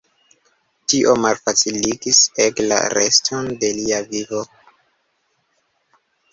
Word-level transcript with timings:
Tio 0.93 1.13
malfaciligis 1.25 2.23
ege 2.47 2.67
la 2.73 2.81
reston 2.95 3.53
de 3.67 3.71
lia 3.83 4.03
vivo. 4.17 4.43